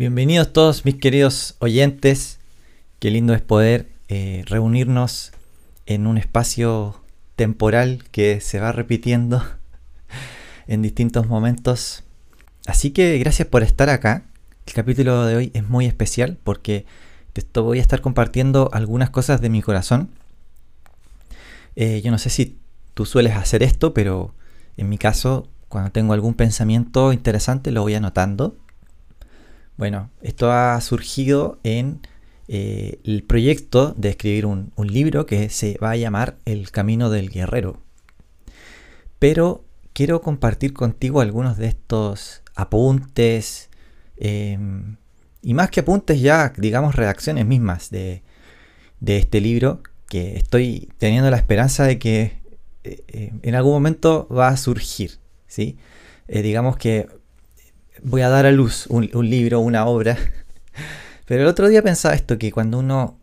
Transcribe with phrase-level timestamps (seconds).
[0.00, 2.38] Bienvenidos todos mis queridos oyentes.
[3.00, 5.30] Qué lindo es poder eh, reunirnos
[5.84, 6.98] en un espacio
[7.36, 9.44] temporal que se va repitiendo
[10.66, 12.02] en distintos momentos.
[12.64, 14.24] Así que gracias por estar acá.
[14.66, 16.86] El capítulo de hoy es muy especial porque
[17.34, 20.08] te voy a estar compartiendo algunas cosas de mi corazón.
[21.76, 22.58] Eh, yo no sé si
[22.94, 24.32] tú sueles hacer esto, pero
[24.78, 28.56] en mi caso, cuando tengo algún pensamiento interesante, lo voy anotando
[29.80, 32.00] bueno, esto ha surgido en
[32.48, 37.30] eh, el proyecto de escribir un, libro que se va a llamar El Camino del
[37.30, 37.80] Guerrero.
[39.18, 43.70] Pero quiero compartir contigo algunos de estos apuntes
[44.18, 44.96] em,
[45.40, 48.22] y más que apuntes ya, digamos, redacciones mismas de,
[49.06, 52.38] este libro que estoy teniendo la esperanza de que
[52.84, 55.12] eh, eh, en algún momento va a surgir.
[55.46, 55.78] ¿sí?
[56.28, 57.08] digamos que
[58.02, 60.16] voy a dar a luz un, libro, una obra.
[61.26, 63.18] Pero el otro día pensaba esto, que cuando uno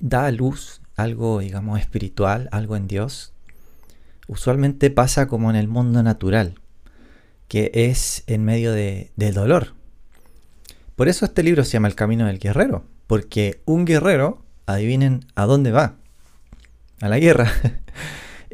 [0.00, 3.32] da a luz algo, digamos, espiritual, algo en Dios,
[4.28, 6.54] usualmente pasa como en el mundo natural,
[7.48, 9.74] que es en medio de, del dolor.
[10.96, 15.44] Por eso este libro se llama El Camino del Guerrero, porque un guerrero, adivinen a
[15.46, 15.96] dónde va,
[17.00, 17.50] a la guerra.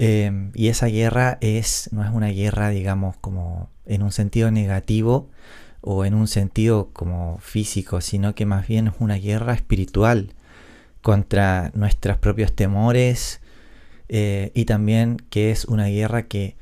[0.03, 5.29] Em, y esa guerra es, no es una guerra, digamos, como en un sentido negativo
[5.81, 10.35] o en un sentido como físico, sino que más bien es una guerra espiritual
[11.03, 13.41] contra nuestros propios temores
[14.09, 16.57] eh, y también que es una guerra que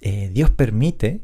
[0.00, 1.20] eh, Dios permite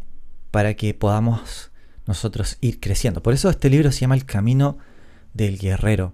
[0.51, 1.71] para que podamos
[2.07, 3.23] nosotros ir creciendo.
[3.23, 4.79] Por eso este libro se llama El Camino
[5.33, 6.13] del Guerrero.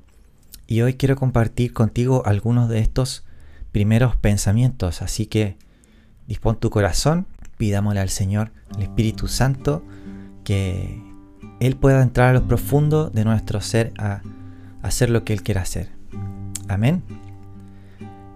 [0.67, 3.25] Y hoy quiero compartir contigo algunos de estos
[3.73, 5.03] primeros pensamientos.
[5.03, 5.57] Así que
[6.29, 7.27] dispón tu corazón,
[7.61, 9.85] pidámosle al Señor, al Espíritu Santo,
[10.45, 10.99] que
[11.61, 14.23] Él pueda entrar a lo profundo de nuestro ser a
[14.81, 15.91] hacer lo que Él quiera hacer.
[16.69, 17.03] Amén.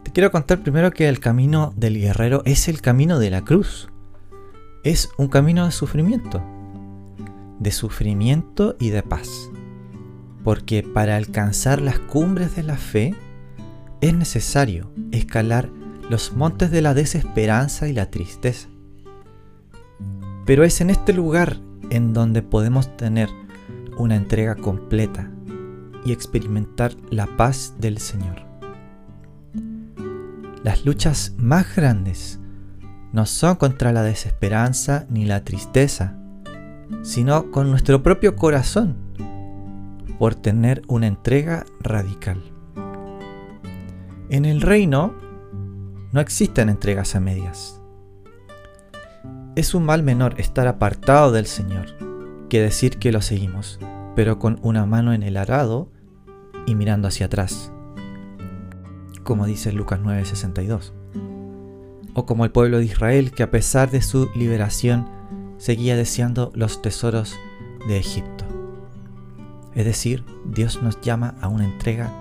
[0.03, 3.89] Te quiero contar primero que el camino del guerrero es el camino de la cruz.
[4.83, 6.43] Es un camino de sufrimiento.
[7.59, 9.31] De sufrimiento y de paz.
[10.43, 13.15] Porque para alcanzar las cumbres de la fe,
[14.03, 15.71] es necesario escalar
[16.11, 18.69] los montes de la desesperanza y la tristeza.
[20.45, 21.59] Pero es en este lugar
[21.91, 23.29] en donde podemos tener
[23.97, 25.31] una entrega completa
[26.05, 28.43] y experimentar la paz del Señor.
[30.63, 32.41] Las luchas más grandes
[33.13, 36.19] no son contra la desesperanza ni la tristeza,
[37.03, 38.97] sino con nuestro propio corazón
[40.19, 42.43] por tener una entrega radical.
[44.31, 45.15] En el reino
[46.13, 47.81] no existen entregas a medias.
[49.57, 51.87] Es un mal menor estar apartado del Señor
[52.49, 53.79] que decir que lo seguimos,
[54.17, 55.93] pero con una mano en el arado
[56.67, 57.71] y mirando hacia atrás,
[59.23, 60.93] como dice Lucas 9:62.
[62.15, 65.09] O como el pueblo de Israel que a pesar de su liberación
[65.59, 67.37] seguía deseando los tesoros
[67.87, 68.45] de Egipto.
[69.73, 72.13] Es decir, Dios nos llama a una entrega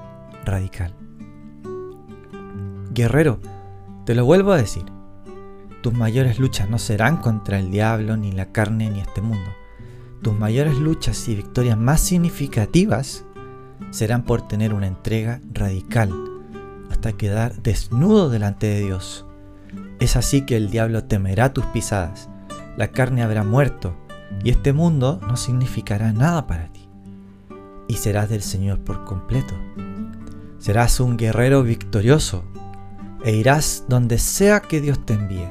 [0.46, 0.94] radical.
[2.92, 3.40] Guerrero,
[4.06, 4.86] te lo vuelvo a decir,
[5.84, 9.52] tus mayores luchas no serán contra el diablo, ni la carne, ni este mundo.
[10.22, 13.26] Tus mayores luchas y victorias más significativas
[13.92, 16.10] serán por tener una entrega radical,
[16.90, 19.26] hasta quedar desnudo delante de Dios.
[20.00, 22.30] Es así que el diablo temerá tus pisadas,
[22.78, 23.94] la carne habrá muerto,
[24.42, 26.88] y este mundo no significará nada para ti.
[27.90, 29.54] Y serás del Señor por completo.
[30.60, 32.46] Serás un guerrero victorioso,
[33.26, 35.50] e irás donde sea que Dios te envíe,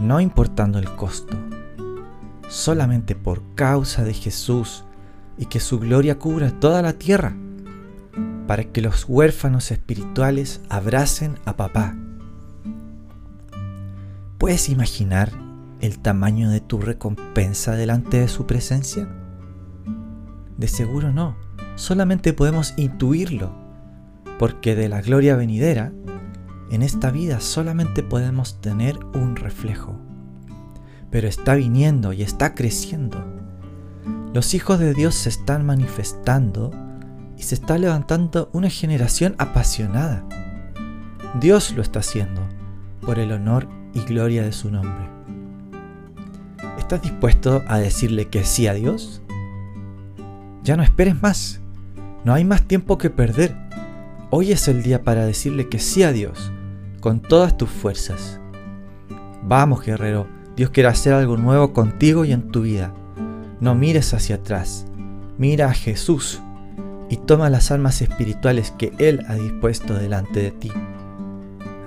[0.00, 1.36] no importando el costo,
[2.48, 4.84] solamente por causa de Jesús
[5.38, 7.34] y que su gloria cubra toda la tierra,
[8.46, 11.96] para que los huérfanos espirituales abracen a papá.
[14.38, 15.30] ¿Puedes imaginar
[15.80, 19.08] el tamaño de tu recompensa delante de su presencia?
[20.56, 21.36] De seguro no,
[21.76, 23.52] solamente podemos intuirlo,
[24.38, 25.92] porque de la gloria venidera
[26.72, 29.94] en esta vida solamente podemos tener un reflejo,
[31.10, 33.22] pero está viniendo y está creciendo.
[34.32, 36.70] Los hijos de Dios se están manifestando
[37.36, 40.24] y se está levantando una generación apasionada.
[41.38, 42.40] Dios lo está haciendo
[43.02, 45.10] por el honor y gloria de su nombre.
[46.78, 49.20] ¿Estás dispuesto a decirle que sí a Dios?
[50.64, 51.60] Ya no esperes más.
[52.24, 53.54] No hay más tiempo que perder.
[54.30, 56.50] Hoy es el día para decirle que sí a Dios
[57.02, 58.40] con todas tus fuerzas.
[59.42, 62.94] Vamos, guerrero, Dios quiere hacer algo nuevo contigo y en tu vida.
[63.60, 64.86] No mires hacia atrás.
[65.36, 66.40] mira a Jesús
[67.10, 70.70] y toma las armas espirituales que Él ha dispuesto delante de ti,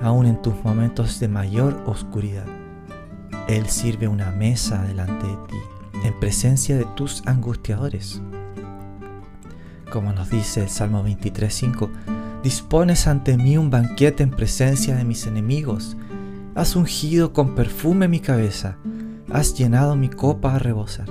[0.02, 2.46] aun en tus momentos de mayor oscuridad.
[3.48, 8.22] Él sirve una mesa delante de ti, en presencia de tus angustiadores.
[9.92, 11.90] Como nos dice el Salmo 23.5,
[12.46, 15.98] dispones ante mí un banquete en presencia de mis enemigos,
[16.54, 18.78] has ungido con perfume mi cabeza,
[19.32, 21.08] has llenado mi copa a rebosar.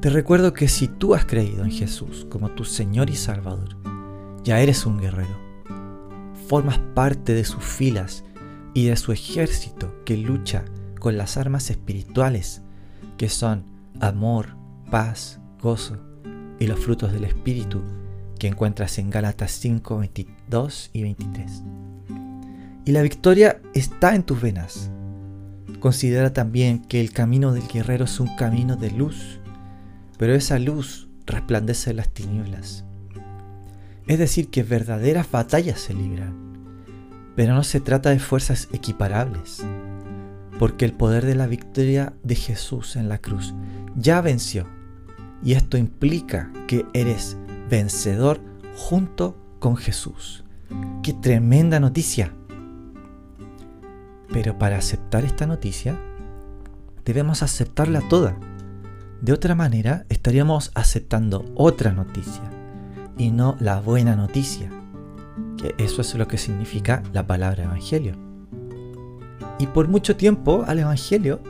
[0.00, 3.76] Te recuerdo que si tú has creído en Jesús como tu Señor y Salvador,
[4.44, 5.36] ya eres un guerrero.
[6.46, 8.22] Formas parte de sus filas
[8.74, 10.64] y de su ejército que lucha
[11.00, 12.62] con las armas espirituales
[13.16, 13.64] que son
[14.00, 14.50] amor,
[14.88, 15.98] paz, gozo
[16.60, 17.82] y los frutos del Espíritu
[18.44, 21.62] que encuentras en Gálatas 5, 22 y 23.
[22.84, 24.90] Y la victoria está en tus venas.
[25.80, 29.40] Considera también que el camino del guerrero es un camino de luz
[30.18, 32.84] pero esa luz resplandece en las tinieblas.
[34.06, 36.34] Es decir, que verdaderas batallas se libran,
[37.36, 39.64] pero no se trata de fuerzas equiparables,
[40.58, 43.54] porque el poder de la victoria de Jesús en la cruz
[43.96, 44.66] ya venció,
[45.42, 47.38] y esto implica que eres
[47.68, 48.40] vencedor
[48.76, 50.44] junto con Jesús.
[51.02, 52.32] ¡Qué tremenda noticia!
[54.32, 55.98] Pero para aceptar esta noticia,
[57.04, 58.36] debemos aceptarla toda
[59.24, 62.42] de otra manera, estaríamos aceptando otra noticia
[63.16, 64.68] y no la buena noticia,
[65.56, 68.16] que eso es lo que significa la palabra evangelio.
[69.58, 71.40] Y por mucho tiempo al evangelio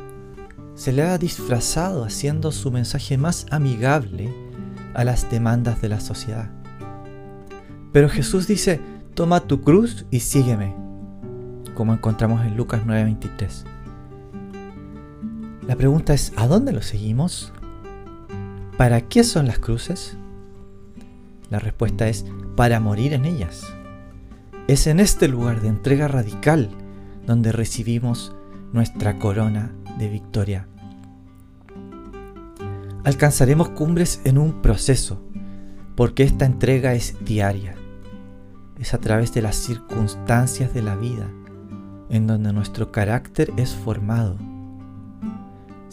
[0.77, 4.33] se le ha disfrazado haciendo su mensaje más amigable
[4.95, 6.51] a las demandas de la sociedad.
[7.93, 8.81] Pero Jesús dice,
[9.15, 10.75] toma tu cruz y sígueme,
[11.75, 13.65] como encontramos en Lucas 9:23.
[15.67, 17.53] La pregunta es, ¿a dónde lo seguimos?
[18.77, 20.17] ¿Para qué son las cruces?
[21.51, 22.27] La respuesta es
[22.57, 23.73] para morir en ellas.
[24.67, 26.71] Es en este lugar de entrega radical
[27.27, 28.35] donde recibimos
[28.73, 30.67] nuestra corona de victoria.
[33.05, 35.23] Alcanzaremos cumbres en un proceso,
[35.95, 37.75] porque esta entrega es diaria.
[38.79, 41.31] Es a través de las circunstancias de la vida
[42.11, 44.37] en donde nuestro carácter es formado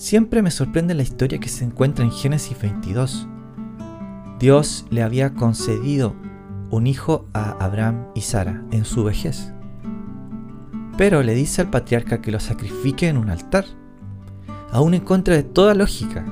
[0.02, 3.28] Siempre me sorprende la historia que se encuentra en Génesis 22.
[4.40, 6.16] Dios le había concedido
[6.72, 9.54] un hijo a Abraham y Sara en su vejez.
[10.98, 13.66] Pero le dice al patriarca que lo sacrifique en un altar,
[14.72, 16.25] aún en contra de toda lógica.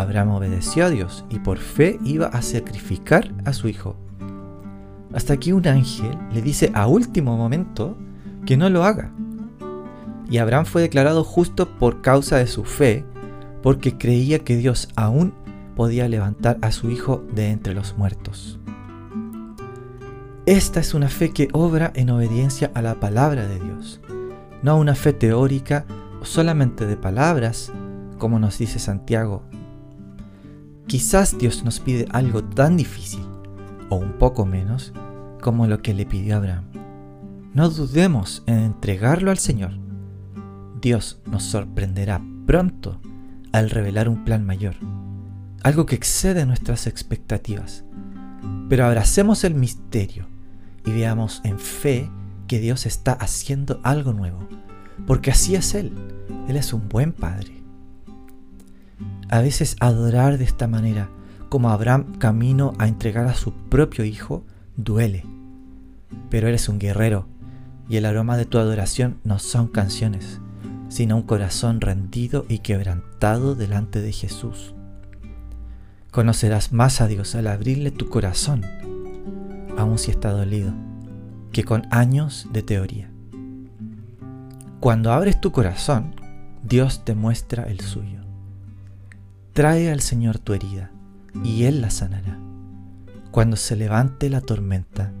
[0.00, 3.96] Abraham obedeció a Dios y por fe iba a sacrificar a su hijo.
[5.12, 7.96] Hasta que un ángel le dice a último momento
[8.46, 9.12] que no lo haga
[10.30, 13.04] y Abraham fue declarado justo por causa de su fe,
[13.62, 15.32] porque creía que Dios aún
[15.74, 18.58] podía levantar a su hijo de entre los muertos.
[20.46, 24.00] Esta es una fe que obra en obediencia a la palabra de Dios,
[24.62, 25.84] no una fe teórica
[26.20, 27.72] o solamente de palabras,
[28.18, 29.44] como nos dice Santiago.
[30.88, 33.24] Quizás Dios nos pide algo tan difícil,
[33.88, 34.92] o un poco menos,
[35.40, 36.64] como lo que le pidió Abraham.
[37.54, 39.72] No dudemos en entregarlo al Señor
[40.80, 43.00] Dios nos sorprenderá pronto
[43.52, 44.76] al revelar un plan mayor,
[45.62, 47.84] algo que excede nuestras expectativas.
[48.68, 50.28] Pero abracemos el misterio
[50.84, 52.10] y veamos en fe
[52.46, 54.46] que Dios está haciendo algo nuevo,
[55.06, 55.92] porque así es Él,
[56.48, 57.57] Él es un buen Padre.
[59.30, 61.10] A veces adorar de esta manera,
[61.50, 64.44] como Abraham camino a entregar a su propio hijo,
[64.76, 65.24] duele,
[66.30, 67.26] pero eres un guerrero
[67.88, 70.40] y el aroma de tu adoración no son canciones,
[70.88, 74.74] sino un corazón rendido y quebrantado delante de Jesús.
[76.10, 78.62] Conocerás más a Dios al abrirle tu corazón,
[79.76, 80.72] aun si está dolido,
[81.52, 83.10] que con años de teoría.
[84.80, 86.14] Cuando abres tu corazón,
[86.62, 88.27] Dios te muestra el suyo.
[89.58, 90.92] Trae al Señor tu herida
[91.42, 92.38] y Él la sanará.
[93.32, 95.12] Cuando se levante la tormenta,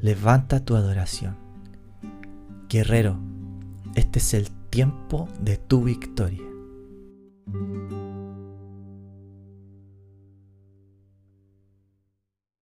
[0.00, 1.36] levanta tu adoración.
[2.70, 3.18] Guerrero,
[3.94, 6.48] este es el tiempo de tu victoria.